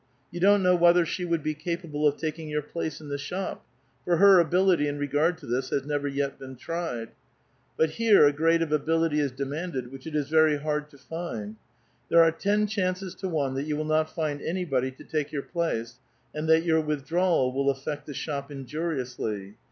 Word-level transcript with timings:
You 0.31 0.39
don't 0.39 0.63
kuow 0.63 0.79
whether 0.79 1.05
she 1.05 1.25
would 1.25 1.43
be 1.43 1.53
capable 1.53 2.07
of 2.07 2.17
taking 2.17 2.49
your 2.49 2.63
place 2.63 3.01
in 3.01 3.09
the 3.09 3.19
shop; 3.19 3.63
for 4.03 4.17
her 4.17 4.39
ability 4.39 4.87
in 4.87 4.97
regard 4.97 5.37
to 5.37 5.45
this 5.45 5.69
has 5.69 5.85
never 5.85 6.07
yet 6.07 6.39
been 6.39 6.55
tried. 6.55 7.09
But 7.77 7.91
here 7.91 8.25
a 8.25 8.31
grade 8.33 8.63
of 8.63 8.69
abihty 8.69 9.19
is 9.19 9.31
demanded 9.31 9.91
which 9.91 10.07
it 10.07 10.15
is 10.15 10.27
very 10.27 10.57
hard 10.57 10.89
to 10.89 10.97
find. 10.97 11.57
There 12.09 12.23
are 12.23 12.31
ten 12.31 12.65
chances 12.65 13.13
to 13.13 13.29
one 13.29 13.53
that 13.53 13.65
you 13.67 13.77
will 13.77 13.85
not 13.85 14.09
find 14.09 14.41
an\ 14.41 14.65
body 14.65 14.89
to 14.89 15.03
take 15.03 15.31
your 15.31 15.43
place, 15.43 15.99
and 16.33 16.49
that 16.49 16.63
your 16.63 16.81
withdrawal 16.81 17.53
will 17.53 17.69
affect 17.69 18.07
the 18.07 18.15
shop 18.15 18.49
injur 18.51 18.97
iousl}'. 18.97 19.53